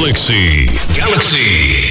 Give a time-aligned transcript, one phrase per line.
[0.00, 0.66] Galaxy.
[0.96, 1.90] Galaxy.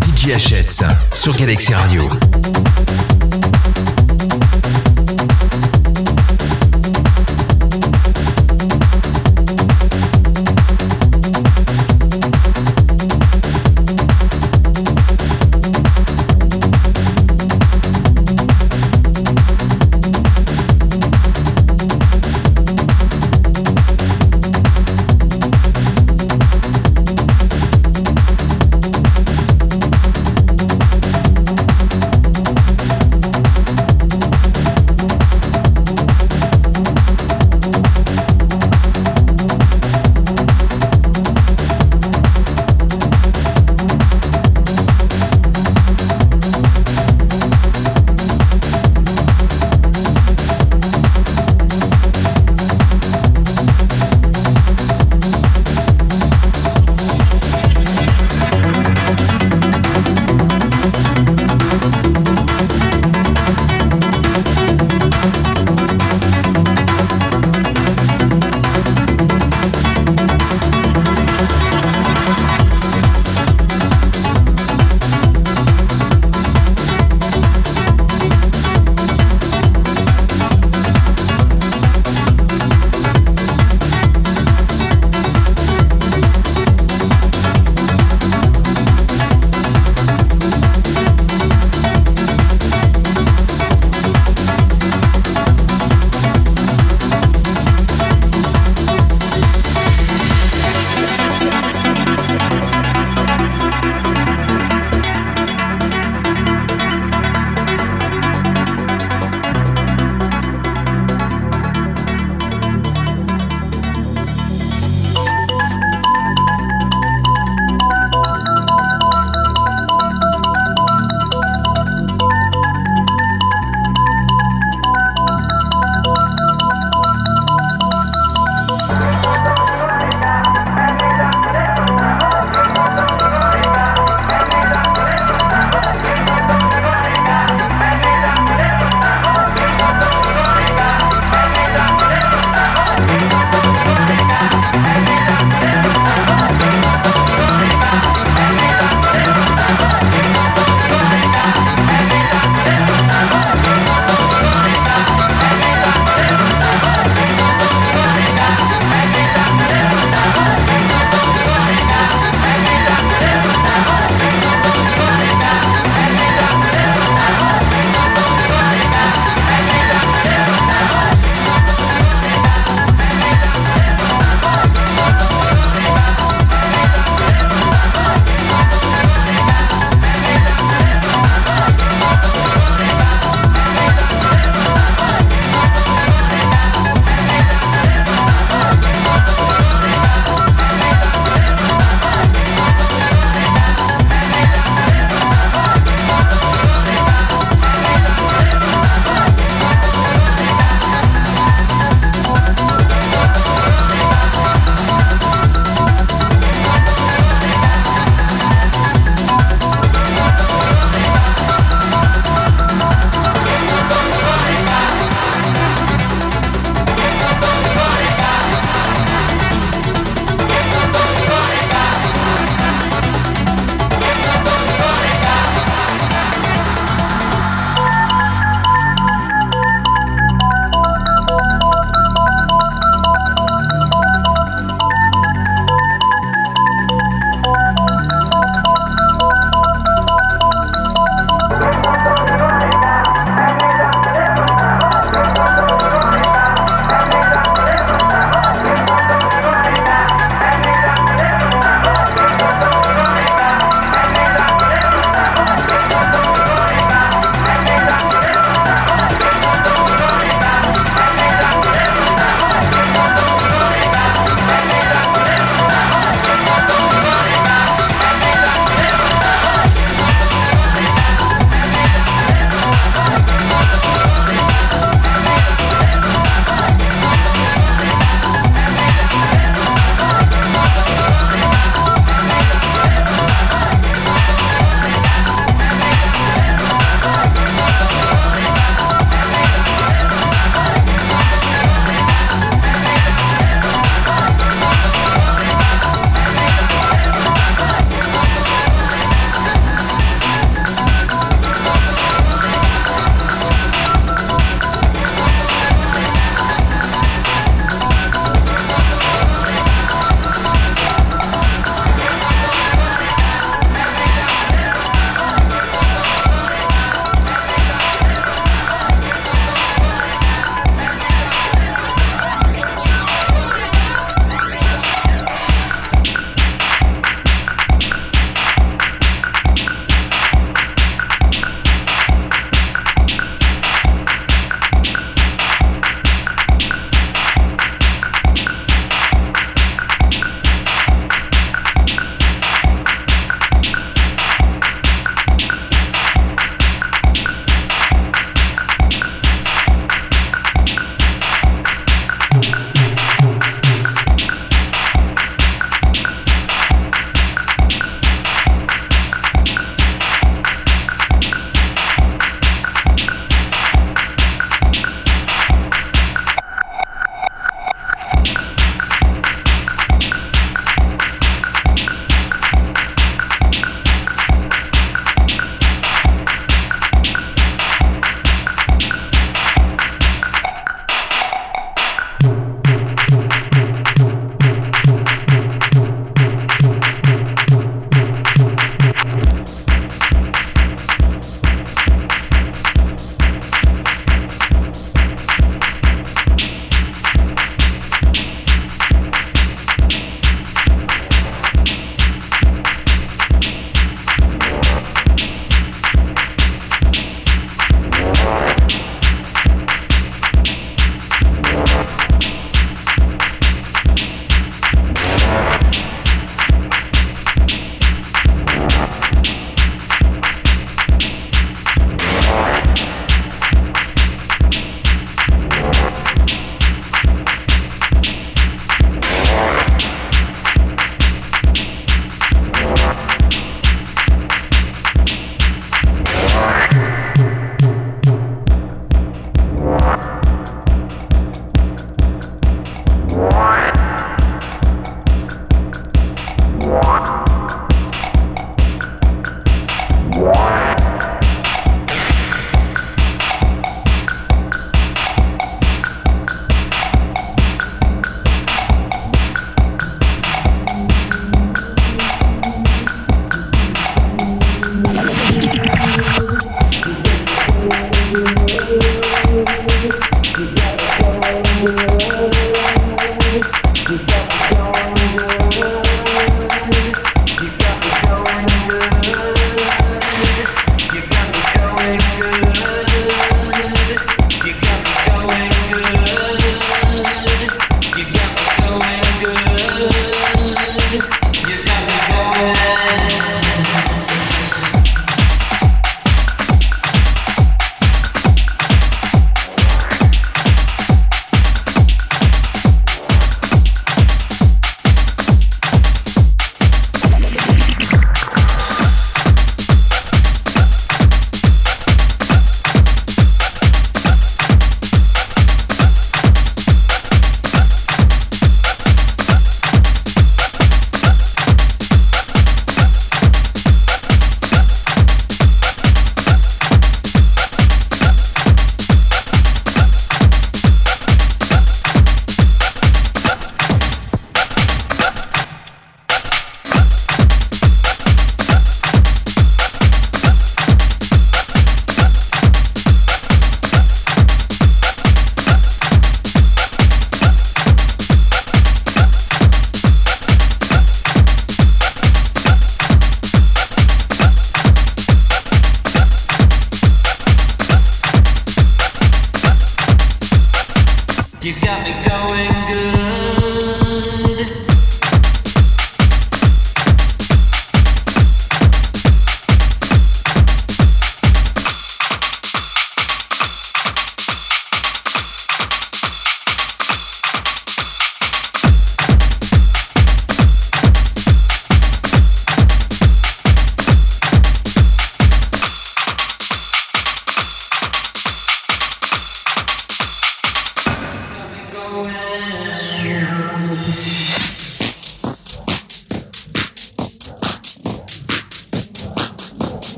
[0.00, 2.08] DJHS sur Galaxy Radio.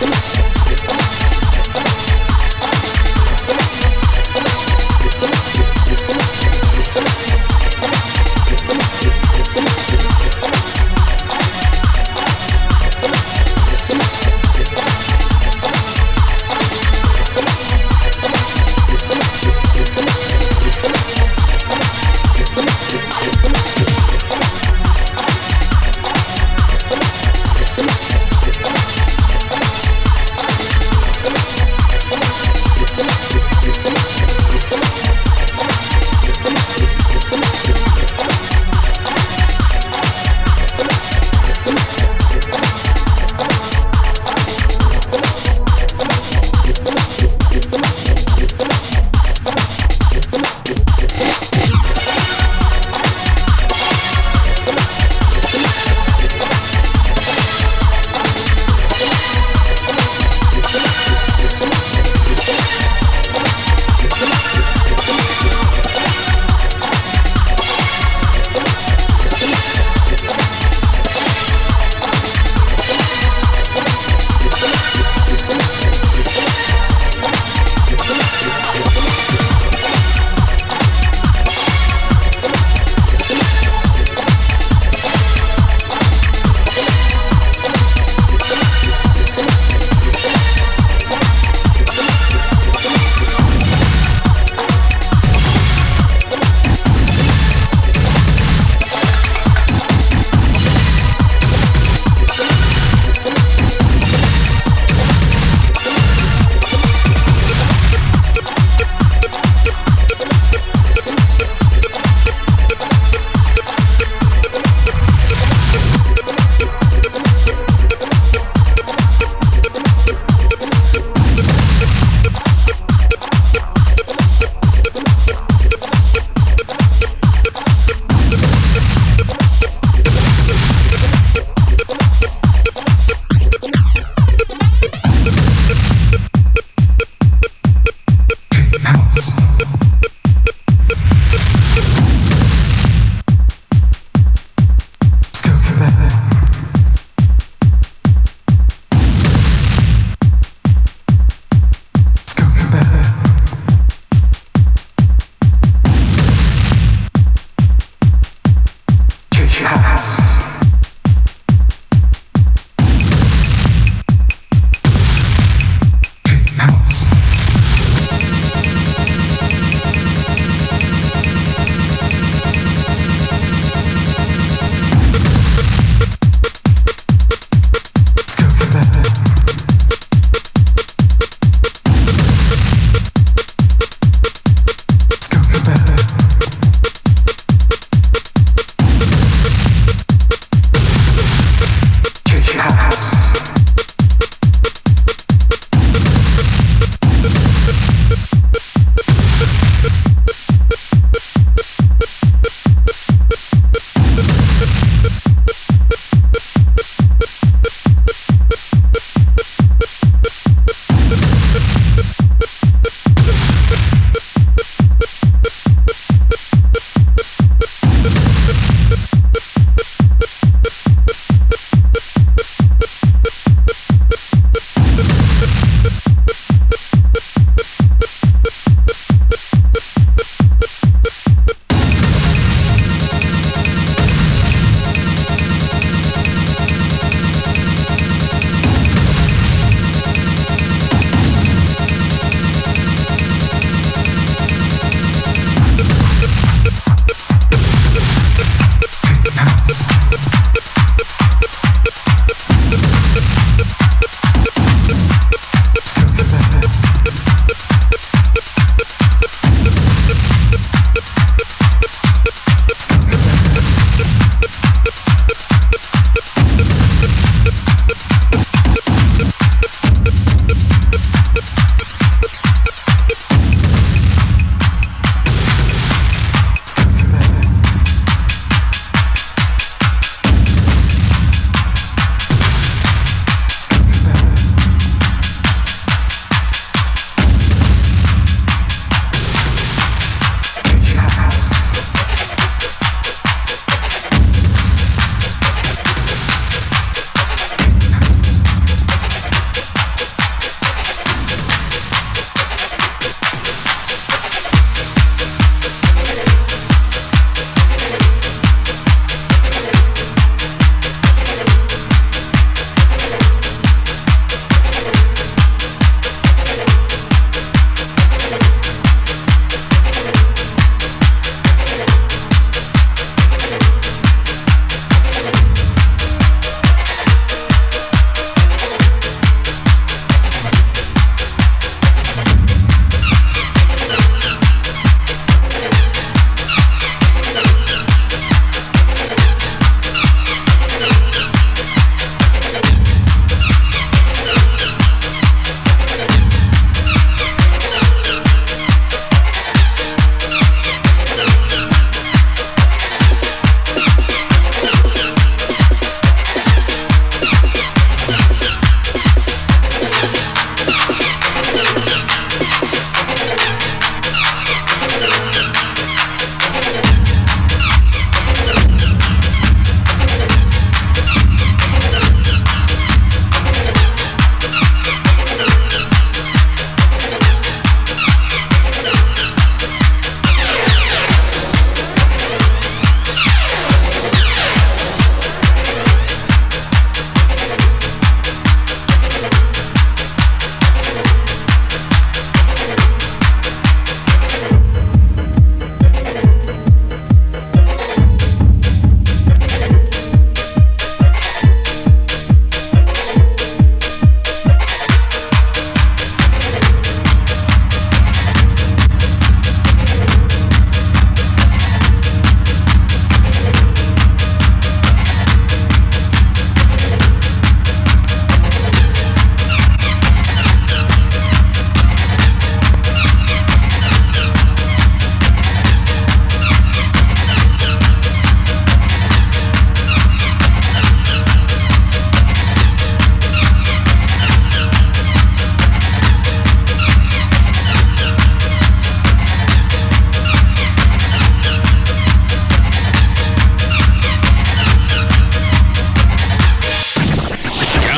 [0.00, 0.25] system.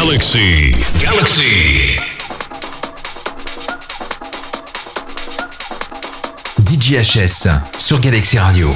[0.01, 0.77] Galaxy.
[1.03, 1.99] Galaxy.
[6.61, 8.73] DJHS sur Galaxy Radio.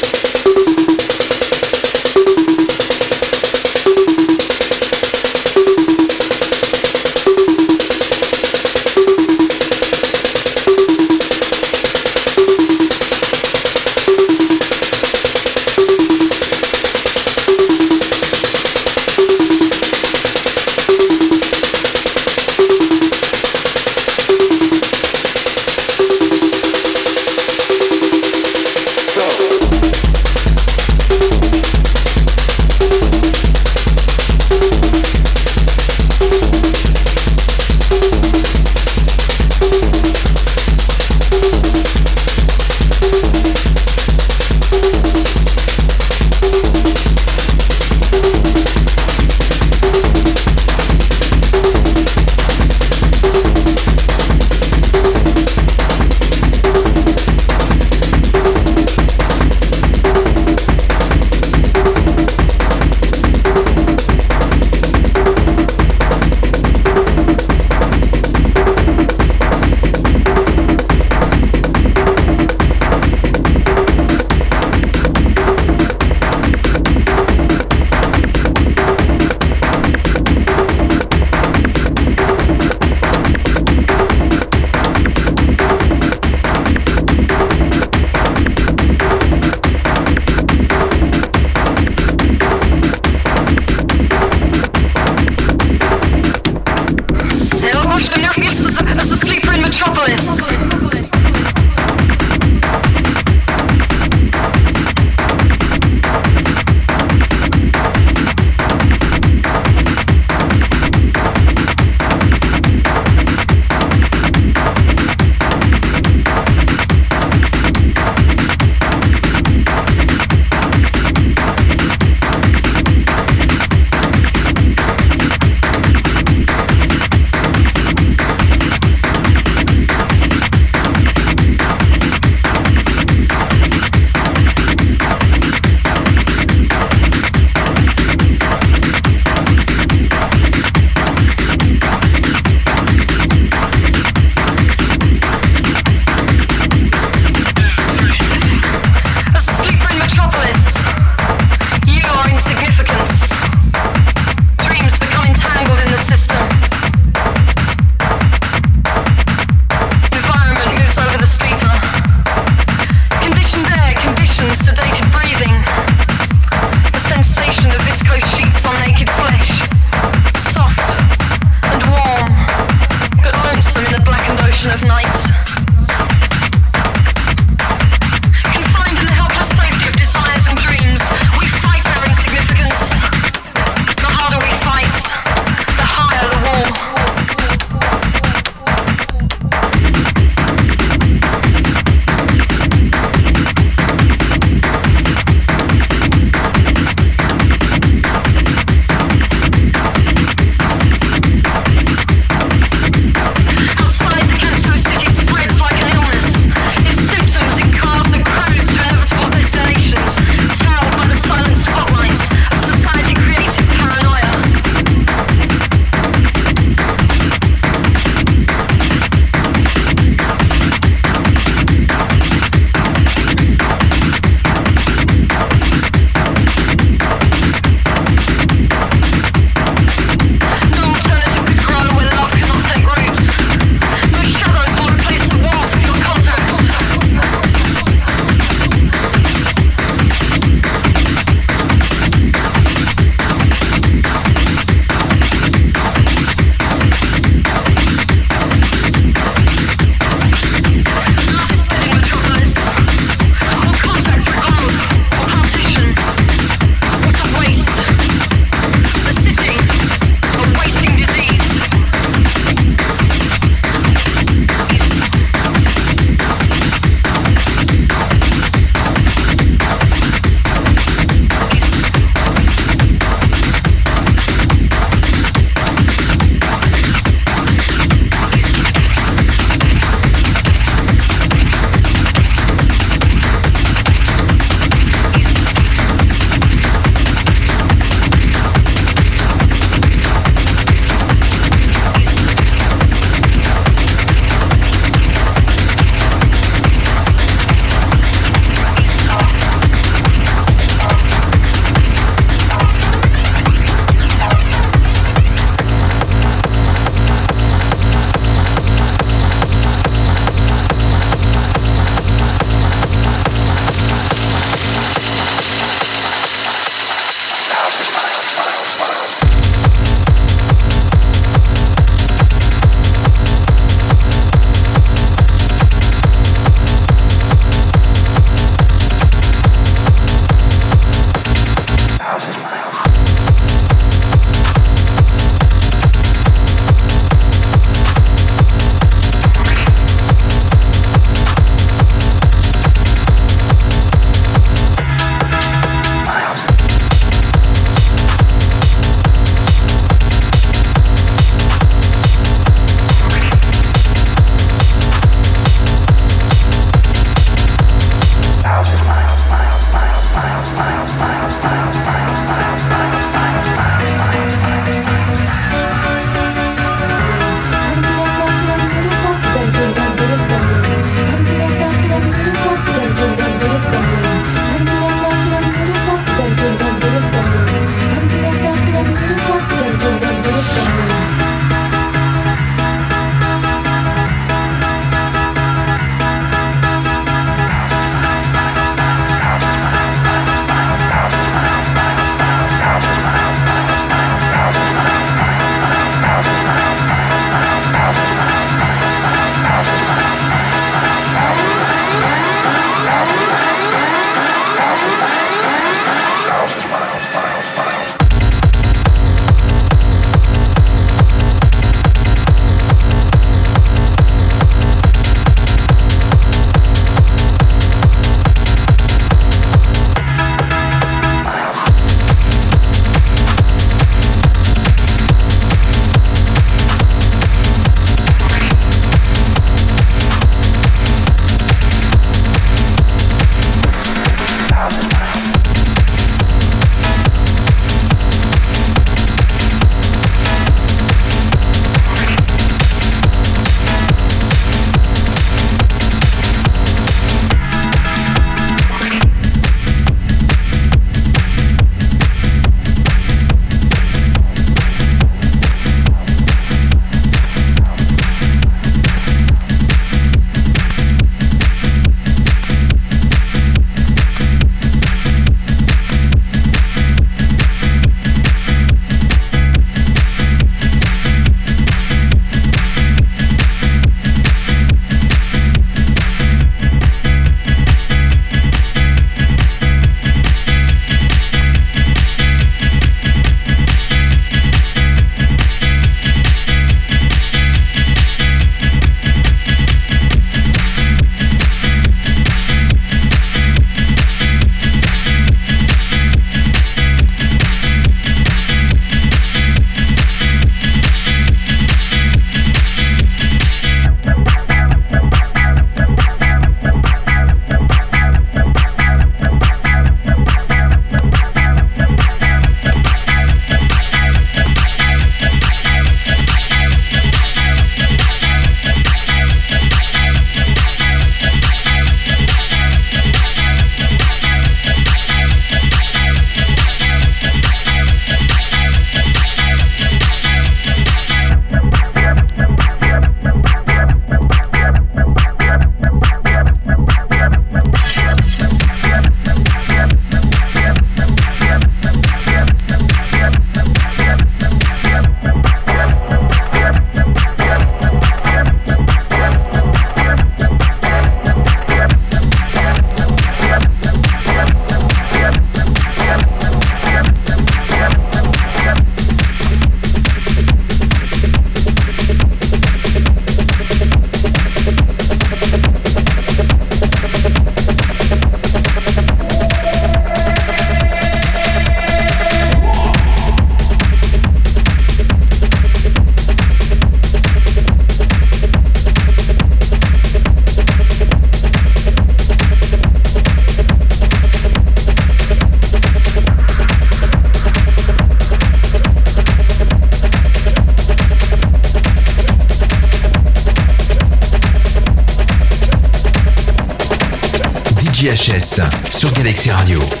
[599.21, 600.00] Galaxy Radio.